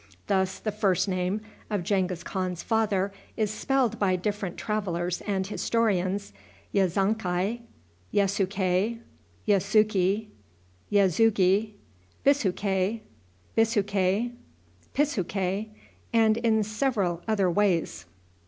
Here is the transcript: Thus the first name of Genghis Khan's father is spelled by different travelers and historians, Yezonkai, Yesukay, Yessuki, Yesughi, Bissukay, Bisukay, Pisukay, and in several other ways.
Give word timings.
Thus 0.25 0.57
the 0.57 0.71
first 0.71 1.07
name 1.07 1.41
of 1.69 1.83
Genghis 1.83 2.23
Khan's 2.23 2.63
father 2.63 3.13
is 3.37 3.51
spelled 3.51 3.99
by 3.99 4.15
different 4.15 4.57
travelers 4.57 5.21
and 5.27 5.45
historians, 5.45 6.33
Yezonkai, 6.73 7.59
Yesukay, 8.11 8.97
Yessuki, 9.47 10.29
Yesughi, 10.91 11.73
Bissukay, 12.25 13.01
Bisukay, 13.55 14.31
Pisukay, 14.95 15.67
and 16.11 16.37
in 16.37 16.63
several 16.63 17.21
other 17.27 17.51
ways. 17.51 18.05